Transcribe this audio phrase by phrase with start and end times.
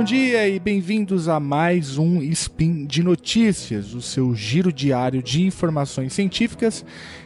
[0.00, 5.42] Bom dia e bem-vindos a mais um Spin de Notícias, o seu giro diário de
[5.42, 6.82] informações científicas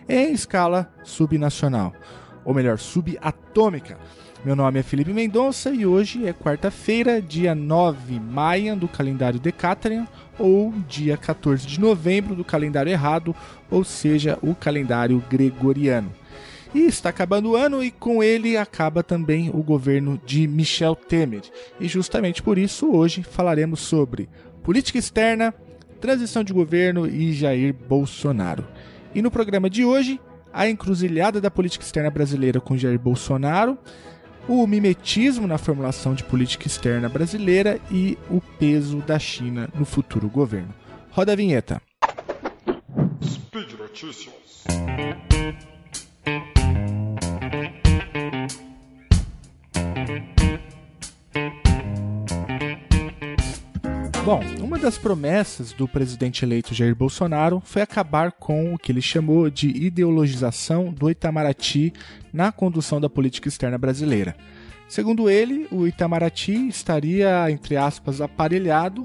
[0.09, 1.93] em escala subnacional,
[2.45, 3.97] ou melhor, subatômica.
[4.45, 10.09] Meu nome é Felipe Mendonça e hoje é quarta-feira, dia 9 maio do calendário Decatrian,
[10.37, 13.37] ou dia 14 de novembro do calendário errado,
[13.71, 16.11] ou seja, o calendário gregoriano.
[16.75, 21.43] E está acabando o ano e com ele acaba também o governo de Michel Temer.
[21.79, 24.29] E justamente por isso hoje falaremos sobre
[24.63, 25.55] política externa,
[26.01, 28.67] transição de governo e Jair Bolsonaro.
[29.15, 30.21] E no programa de hoje,
[30.53, 33.79] a encruzilhada da política externa brasileira com Jair Bolsonaro,
[34.49, 40.29] o mimetismo na formulação de política externa brasileira e o peso da China no futuro
[40.29, 40.75] governo.
[41.11, 41.81] Roda a vinheta.
[43.23, 44.65] Speed Notícias.
[54.25, 59.03] Bom, uma das promessas do presidente eleito Jair Bolsonaro foi acabar com o que ele
[59.03, 61.93] chamou de ideologização do Itamaraty
[62.33, 64.35] na condução da política externa brasileira.
[64.89, 69.05] Segundo ele, o Itamaraty estaria, entre aspas, aparelhado,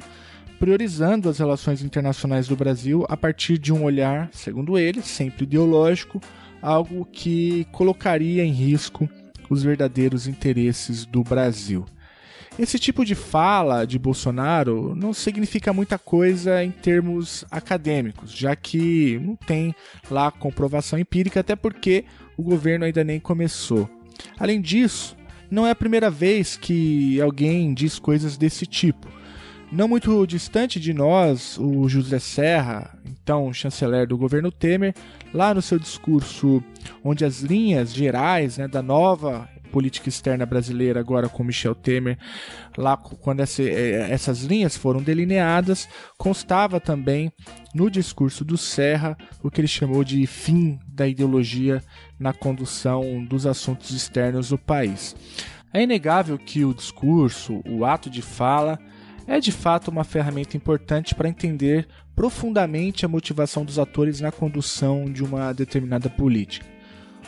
[0.58, 6.22] priorizando as relações internacionais do Brasil a partir de um olhar, segundo ele, sempre ideológico,
[6.62, 9.10] algo que colocaria em risco
[9.50, 11.86] os verdadeiros interesses do Brasil.
[12.60, 19.18] Esse tipo de fala de Bolsonaro não significa muita coisa em termos acadêmicos, já que
[19.20, 19.74] não tem
[20.12, 22.04] lá comprovação empírica, até porque
[22.36, 23.90] o governo ainda nem começou.
[24.38, 25.16] Além disso,
[25.50, 29.08] não é a primeira vez que alguém diz coisas desse tipo.
[29.72, 34.94] Não muito distante de nós, o José Serra, então chanceler do governo Temer,
[35.34, 36.62] lá no seu discurso,
[37.02, 42.18] onde as linhas gerais né, da nova política externa brasileira agora com Michel Temer,
[42.78, 45.88] lá quando essa, é, essas linhas foram delineadas,
[46.18, 47.32] constava também
[47.74, 51.82] no discurso do Serra o que ele chamou de fim da ideologia
[52.20, 55.16] na condução dos assuntos externos do país.
[55.72, 58.80] É inegável que o discurso, o ato de fala,
[59.28, 65.06] é de fato uma ferramenta importante para entender profundamente a motivação dos atores na condução
[65.06, 66.66] de uma determinada política.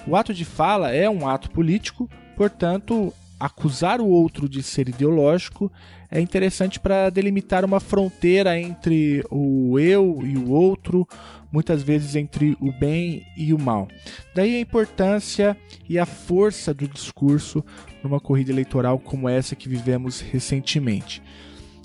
[0.07, 2.09] O ato de fala é um ato político,
[2.41, 5.72] portanto, acusar o outro de ser ideológico
[6.09, 11.07] é interessante para delimitar uma fronteira entre o eu e o outro,
[11.51, 13.88] muitas vezes entre o bem e o mal.
[14.34, 15.56] Daí a importância
[15.88, 17.63] e a força do discurso
[18.03, 21.22] numa corrida eleitoral como essa que vivemos recentemente.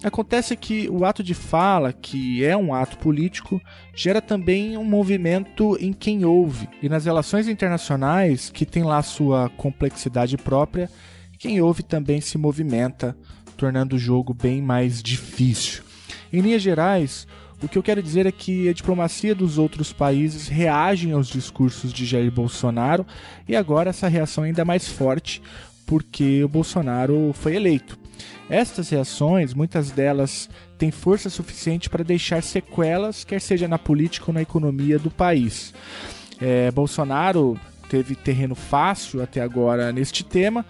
[0.02, 3.60] Acontece que o ato de fala, que é um ato político,
[3.94, 6.68] gera também um movimento em quem ouve.
[6.82, 10.90] E nas relações internacionais, que tem lá sua complexidade própria,
[11.38, 13.16] quem ouve também se movimenta,
[13.56, 15.82] tornando o jogo bem mais difícil.
[16.32, 17.26] Em linhas gerais,
[17.62, 21.90] o que eu quero dizer é que a diplomacia dos outros países reagem aos discursos
[21.90, 23.06] de Jair Bolsonaro
[23.48, 25.42] e agora essa reação é ainda mais forte
[25.86, 27.98] porque o Bolsonaro foi eleito.
[28.48, 34.34] Estas reações, muitas delas têm força suficiente para deixar sequelas, quer seja na política ou
[34.34, 35.74] na economia do país.
[36.40, 40.64] É, Bolsonaro teve terreno fácil até agora neste tema,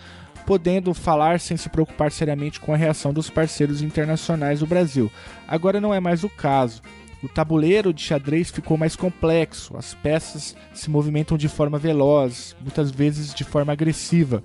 [0.47, 5.11] podendo falar sem se preocupar seriamente com a reação dos parceiros internacionais do Brasil.
[5.47, 6.81] Agora não é mais o caso.
[7.23, 12.91] O tabuleiro de xadrez ficou mais complexo, as peças se movimentam de forma veloz, muitas
[12.91, 14.45] vezes de forma agressiva.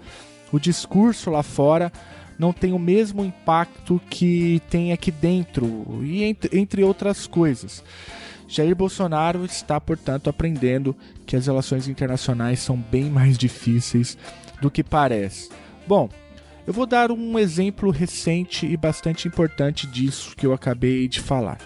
[0.52, 1.92] O discurso lá fora
[2.38, 7.84] não tem o mesmo impacto que tem aqui dentro, e entre, entre outras coisas.
[8.48, 14.18] Jair Bolsonaro está, portanto, aprendendo que as relações internacionais são bem mais difíceis
[14.62, 15.50] do que parece.
[15.88, 16.10] Bom,
[16.68, 21.58] eu vou dar um exemplo recente e bastante importante disso que eu acabei de falar.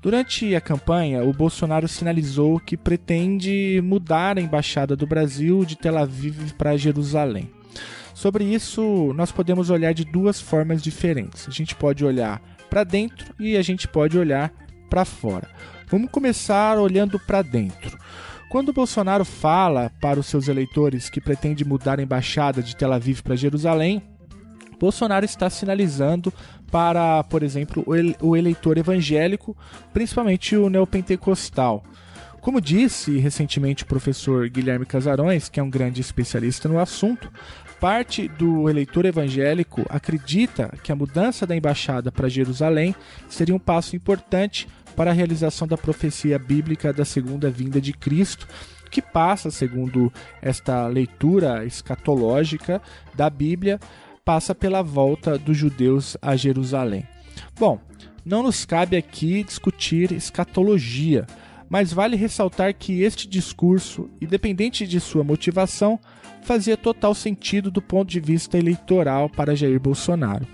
[0.00, 5.96] Durante a campanha, o Bolsonaro sinalizou que pretende mudar a embaixada do Brasil de Tel
[5.96, 7.50] Aviv para Jerusalém.
[8.22, 11.48] Sobre isso, nós podemos olhar de duas formas diferentes.
[11.48, 12.40] A gente pode olhar
[12.70, 14.52] para dentro e a gente pode olhar
[14.88, 15.50] para fora.
[15.88, 17.98] Vamos começar olhando para dentro.
[18.48, 23.22] Quando Bolsonaro fala para os seus eleitores que pretende mudar a embaixada de Tel Aviv
[23.22, 24.00] para Jerusalém,
[24.78, 26.32] Bolsonaro está sinalizando
[26.70, 27.84] para, por exemplo,
[28.20, 29.56] o eleitor evangélico,
[29.92, 31.82] principalmente o neopentecostal.
[32.42, 37.30] Como disse recentemente o professor Guilherme Casarões, que é um grande especialista no assunto,
[37.78, 42.96] parte do eleitor evangélico acredita que a mudança da embaixada para Jerusalém
[43.28, 44.66] seria um passo importante
[44.96, 48.48] para a realização da profecia bíblica da segunda vinda de Cristo,
[48.90, 50.12] que passa, segundo
[50.42, 52.82] esta leitura escatológica
[53.14, 53.78] da Bíblia,
[54.24, 57.06] passa pela volta dos judeus a Jerusalém.
[57.56, 57.80] Bom,
[58.26, 61.24] não nos cabe aqui discutir escatologia,
[61.72, 65.98] mas vale ressaltar que este discurso, independente de sua motivação,
[66.42, 70.46] fazia total sentido do ponto de vista eleitoral para Jair Bolsonaro.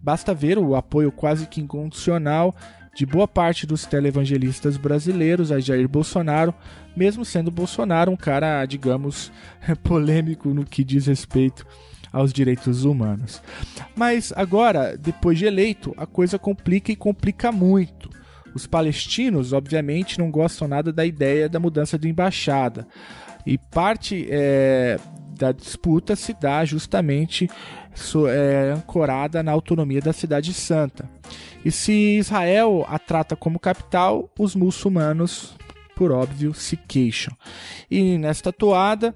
[0.00, 2.54] Basta ver o apoio quase que incondicional
[2.94, 6.54] de boa parte dos televangelistas brasileiros a Jair Bolsonaro,
[6.96, 9.32] mesmo sendo Bolsonaro um cara, digamos,
[9.82, 11.66] polêmico no que diz respeito
[12.12, 13.42] aos direitos humanos.
[13.96, 18.09] Mas agora, depois de eleito, a coisa complica e complica muito.
[18.54, 22.86] Os palestinos, obviamente, não gostam nada da ideia da mudança de embaixada.
[23.46, 24.98] E parte é,
[25.38, 27.48] da disputa se dá justamente
[28.28, 31.08] é, ancorada na autonomia da Cidade Santa.
[31.64, 35.54] E se Israel a trata como capital, os muçulmanos,
[35.94, 37.34] por óbvio, se queixam.
[37.90, 39.14] E nesta toada,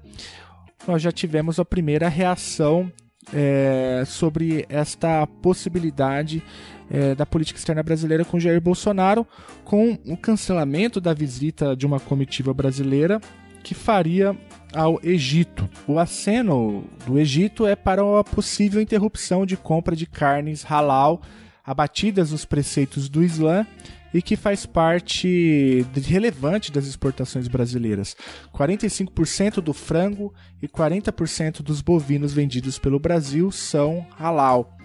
[0.87, 2.91] nós já tivemos a primeira reação
[3.33, 6.43] é, sobre esta possibilidade
[6.89, 9.25] é, da política externa brasileira com Jair Bolsonaro,
[9.63, 13.19] com o cancelamento da visita de uma comitiva brasileira
[13.63, 14.37] que faria
[14.73, 15.67] ao Egito.
[15.87, 21.21] O aceno do Egito é para a possível interrupção de compra de carnes halal
[21.65, 23.65] abatidas nos preceitos do Islã
[24.15, 28.15] e que faz parte relevante das exportações brasileiras.
[28.53, 34.77] 45% do frango e 40% dos bovinos vendidos pelo Brasil são halal.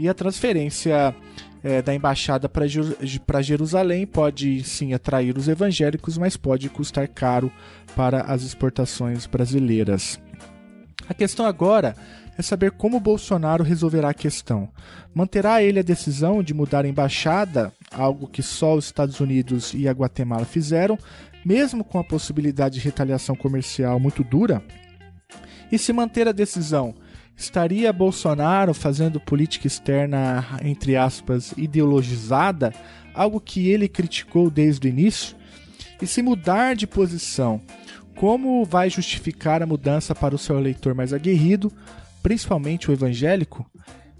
[0.00, 1.14] E a transferência
[1.62, 7.52] é, da embaixada para Jerusalém pode sim atrair os evangélicos, mas pode custar caro
[7.94, 10.20] para as exportações brasileiras.
[11.08, 11.94] A questão agora
[12.36, 14.68] é saber como Bolsonaro resolverá a questão.
[15.14, 19.86] Manterá ele a decisão de mudar a embaixada, algo que só os Estados Unidos e
[19.86, 20.98] a Guatemala fizeram,
[21.44, 24.62] mesmo com a possibilidade de retaliação comercial muito dura?
[25.70, 26.94] E se manter a decisão,
[27.36, 32.72] estaria Bolsonaro fazendo política externa, entre aspas, ideologizada,
[33.14, 35.36] algo que ele criticou desde o início?
[36.00, 37.60] E se mudar de posição,
[38.16, 41.72] como vai justificar a mudança para o seu eleitor mais aguerrido,
[42.22, 43.66] principalmente o evangélico?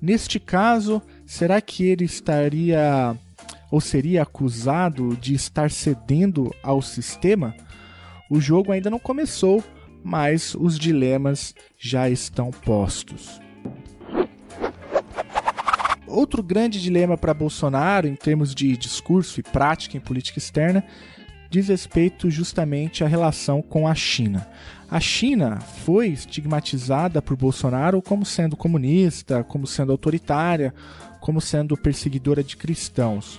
[0.01, 3.17] Neste caso, será que ele estaria
[3.71, 7.55] ou seria acusado de estar cedendo ao sistema?
[8.29, 9.63] O jogo ainda não começou,
[10.03, 13.41] mas os dilemas já estão postos.
[16.07, 20.85] Outro grande dilema para Bolsonaro, em termos de discurso e prática em política externa,
[21.53, 24.49] diz respeito justamente à relação com a China.
[24.91, 30.73] A China foi estigmatizada por Bolsonaro como sendo comunista, como sendo autoritária,
[31.21, 33.39] como sendo perseguidora de cristãos.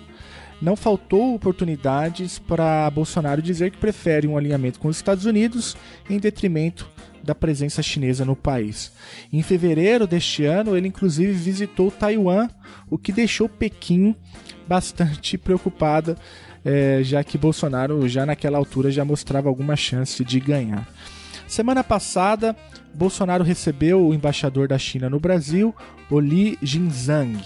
[0.61, 5.75] Não faltou oportunidades para Bolsonaro dizer que prefere um alinhamento com os Estados Unidos
[6.07, 6.87] em detrimento
[7.23, 8.91] da presença chinesa no país.
[9.31, 12.47] Em fevereiro deste ano, ele inclusive visitou Taiwan,
[12.91, 14.15] o que deixou Pequim
[14.67, 16.15] bastante preocupada,
[16.65, 20.87] é, já que Bolsonaro já naquela altura já mostrava alguma chance de ganhar.
[21.47, 22.55] Semana passada,
[22.93, 25.75] Bolsonaro recebeu o embaixador da China no Brasil,
[26.09, 27.39] o Li Jinzhang.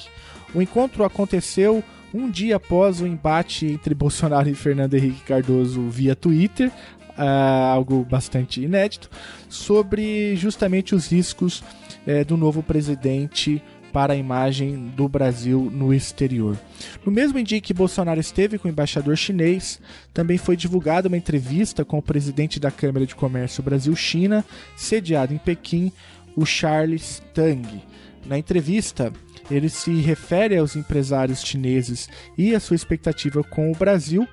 [0.53, 1.83] O encontro aconteceu
[2.13, 6.71] um dia após o embate entre Bolsonaro e Fernando Henrique Cardoso via Twitter,
[7.17, 9.09] uh, algo bastante inédito,
[9.49, 16.57] sobre justamente os riscos uh, do novo presidente para a imagem do Brasil no exterior.
[17.05, 19.79] No mesmo dia que Bolsonaro esteve com o embaixador chinês,
[20.13, 25.37] também foi divulgada uma entrevista com o presidente da Câmara de Comércio Brasil-China, sediado em
[25.37, 25.91] Pequim,
[26.35, 27.81] o Charles Tang.
[28.25, 29.11] Na entrevista,
[29.49, 34.27] ele se refere aos empresários chineses e a sua expectativa com o Brasil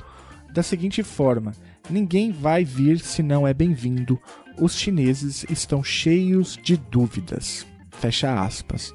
[0.53, 1.53] da seguinte forma:
[1.89, 4.21] ninguém vai vir se não é bem-vindo.
[4.61, 7.67] Os chineses estão cheios de dúvidas.
[8.01, 8.95] Fecha aspas.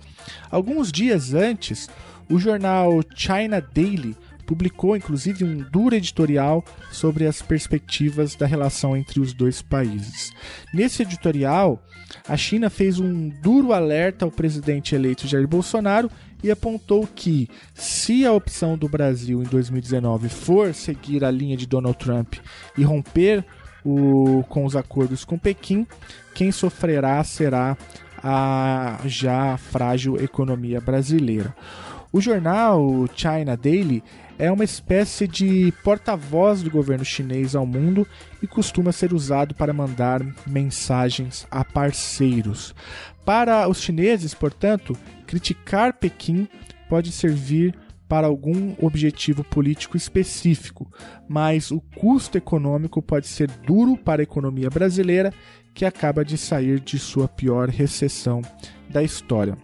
[0.51, 1.89] Alguns dias antes,
[2.29, 4.15] o jornal China Daily
[4.45, 10.31] publicou inclusive um duro editorial sobre as perspectivas da relação entre os dois países.
[10.73, 11.83] Nesse editorial,
[12.27, 16.09] a China fez um duro alerta ao presidente eleito Jair Bolsonaro
[16.43, 21.67] e apontou que, se a opção do Brasil em 2019 for seguir a linha de
[21.67, 22.35] Donald Trump
[22.75, 23.45] e romper
[23.85, 25.85] o, com os acordos com Pequim,
[26.33, 27.77] quem sofrerá será
[28.23, 31.55] a já frágil economia brasileira.
[32.11, 34.03] O jornal China Daily
[34.39, 38.07] é uma espécie de porta-voz do governo chinês ao mundo
[38.41, 42.73] e costuma ser usado para mandar mensagens a parceiros.
[43.25, 44.97] Para os chineses, portanto,
[45.27, 46.47] criticar Pequim
[46.87, 47.75] pode servir
[48.09, 50.91] para algum objetivo político específico,
[51.27, 55.31] mas o custo econômico pode ser duro para a economia brasileira,
[55.75, 58.41] que acaba de sair de sua pior recessão
[58.89, 59.55] da história.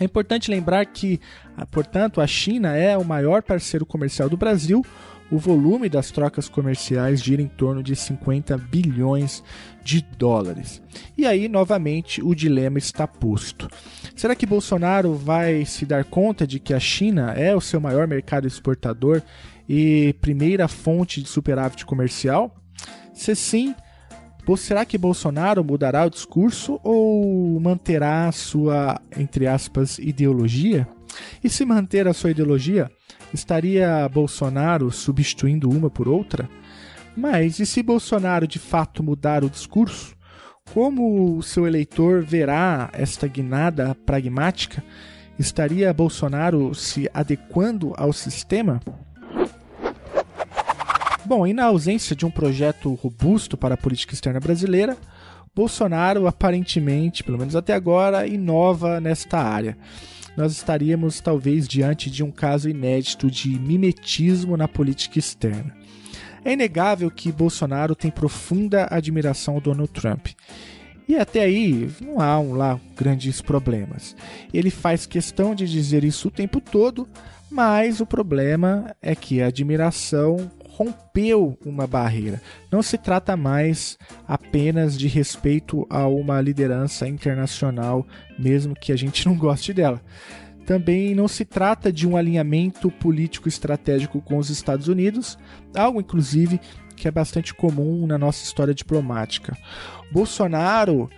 [0.00, 1.20] É importante lembrar que,
[1.56, 4.84] ah, portanto, a China é o maior parceiro comercial do Brasil.
[5.30, 9.42] O volume das trocas comerciais gira em torno de 50 bilhões
[9.82, 10.82] de dólares.
[11.16, 13.68] E aí, novamente, o dilema está posto.
[14.14, 18.06] Será que Bolsonaro vai se dar conta de que a China é o seu maior
[18.06, 19.22] mercado exportador
[19.68, 22.54] e primeira fonte de superávit comercial?
[23.12, 23.74] Se sim,
[24.58, 30.86] será que Bolsonaro mudará o discurso ou manterá sua, entre aspas, ideologia?
[31.42, 32.90] E se manter a sua ideologia,
[33.34, 36.48] estaria Bolsonaro substituindo uma por outra?
[37.16, 40.14] Mas e se Bolsonaro de fato mudar o discurso?
[40.72, 44.82] Como o seu eleitor verá esta guinada pragmática?
[45.38, 48.80] Estaria Bolsonaro se adequando ao sistema?
[51.26, 54.96] Bom, e na ausência de um projeto robusto para a política externa brasileira,
[55.54, 59.76] Bolsonaro aparentemente, pelo menos até agora, inova nesta área.
[60.36, 65.74] Nós estaríamos talvez diante de um caso inédito de mimetismo na política externa.
[66.44, 70.28] É inegável que Bolsonaro tem profunda admiração ao Donald Trump.
[71.06, 74.16] E até aí não há um, lá grandes problemas.
[74.52, 77.08] Ele faz questão de dizer isso o tempo todo,
[77.50, 82.42] mas o problema é que a admiração rompeu uma barreira.
[82.70, 88.04] Não se trata mais apenas de respeito a uma liderança internacional,
[88.36, 90.02] mesmo que a gente não goste dela.
[90.66, 95.38] Também não se trata de um alinhamento político estratégico com os Estados Unidos,
[95.76, 96.60] algo inclusive
[96.96, 99.56] que é bastante comum na nossa história diplomática.
[100.10, 101.08] Bolsonaro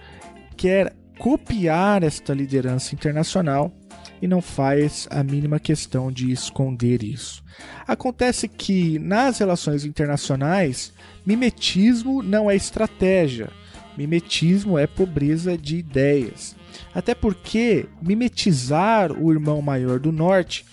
[0.56, 3.72] quer copiar esta liderança internacional
[4.20, 7.42] e não faz a mínima questão de esconder isso.
[7.87, 10.92] Acontece que nas relações internacionais,
[11.25, 13.50] mimetismo não é estratégia,
[13.96, 16.56] mimetismo é pobreza de ideias.
[16.94, 20.64] Até porque mimetizar o irmão maior do norte,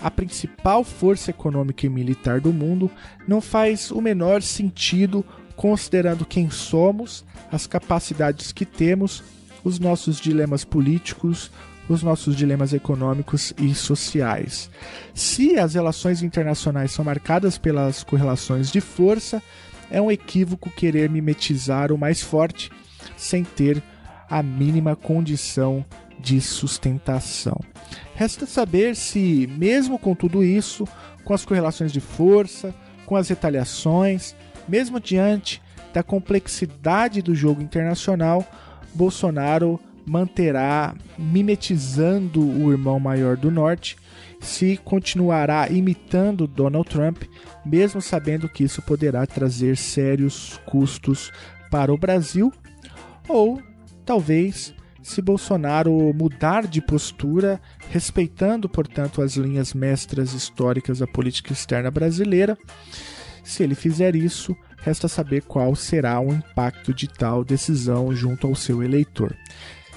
[0.00, 2.90] a principal força econômica e militar do mundo,
[3.26, 9.22] não faz o menor sentido considerando quem somos, as capacidades que temos,
[9.62, 11.50] os nossos dilemas políticos,
[11.88, 14.70] os nossos dilemas econômicos e sociais.
[15.14, 19.42] Se as relações internacionais são marcadas pelas correlações de força,
[19.90, 22.70] é um equívoco querer mimetizar o mais forte
[23.16, 23.82] sem ter
[24.28, 25.84] a mínima condição
[26.18, 27.60] de sustentação.
[28.14, 30.86] Resta saber se, mesmo com tudo isso,
[31.24, 32.74] com as correlações de força,
[33.04, 34.34] com as retaliações,
[34.68, 35.60] mesmo diante
[35.92, 38.46] da complexidade do jogo internacional,
[38.94, 43.96] Bolsonaro manterá mimetizando o irmão maior do norte,
[44.40, 47.22] se continuará imitando Donald Trump,
[47.64, 51.30] mesmo sabendo que isso poderá trazer sérios custos
[51.70, 52.52] para o Brasil,
[53.28, 53.62] ou
[54.04, 61.90] talvez se Bolsonaro mudar de postura, respeitando, portanto, as linhas mestras históricas da política externa
[61.90, 62.56] brasileira,
[63.42, 68.54] se ele fizer isso, resta saber qual será o impacto de tal decisão junto ao
[68.54, 69.36] seu eleitor.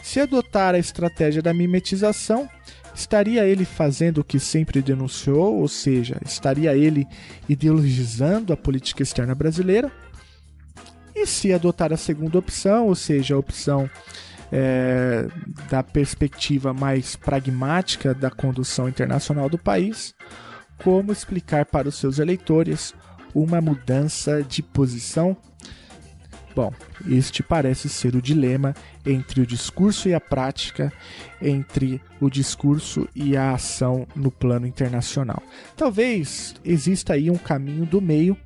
[0.06, 2.48] Se adotar a estratégia da mimetização,
[2.94, 7.08] estaria ele fazendo o que sempre denunciou, ou seja, estaria ele
[7.50, 9.92] ideologizando a política externa brasileira?
[11.16, 13.90] E se adotar a segunda opção, ou seja, a opção
[14.52, 15.28] é,
[15.72, 20.14] da perspectiva mais pragmática da condução internacional do país,
[20.84, 22.94] como explicar para os seus eleitores
[23.34, 25.36] uma mudança de posição
[26.56, 26.72] Bom,
[27.06, 28.74] este parece ser o dilema
[29.06, 30.92] entre o discurso e a prática,
[31.42, 35.44] entre o discurso e a ação no plano internacional.
[35.76, 38.38] Talvez exista aí um caminho do meio,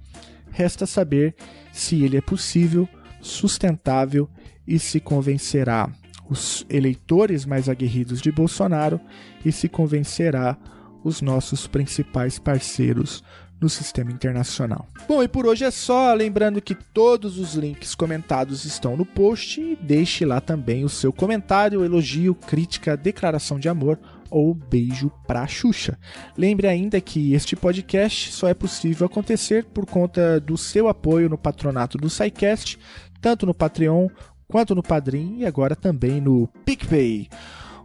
[0.50, 1.36] resta saber
[1.72, 2.90] se ele é possível,
[3.22, 4.28] sustentável
[4.68, 5.88] e se convencerá
[6.28, 9.00] os eleitores mais aguerridos de Bolsonaro
[9.46, 10.58] e se convencerá
[11.04, 13.24] os nossos principais parceiros
[13.60, 14.88] no sistema internacional.
[15.08, 16.14] Bom, e por hoje é só.
[16.14, 21.12] Lembrando que todos os links comentados estão no post e deixe lá também o seu
[21.12, 24.00] comentário, elogio, crítica, declaração de amor
[24.30, 25.98] ou beijo pra Xuxa.
[26.38, 31.38] Lembre ainda que este podcast só é possível acontecer por conta do seu apoio no
[31.38, 32.78] patronato do SciCast,
[33.20, 34.08] tanto no Patreon
[34.48, 37.30] quanto no Padrim e agora também no PicPay.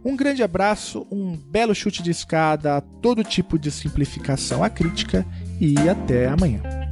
[0.03, 5.25] Um grande abraço, um belo chute de escada todo tipo de simplificação à crítica
[5.59, 6.84] e até amanhã.